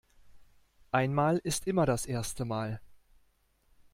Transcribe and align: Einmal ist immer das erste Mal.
Einmal 0.89 1.37
ist 1.37 1.67
immer 1.67 1.85
das 1.85 2.07
erste 2.07 2.43
Mal. 2.43 2.81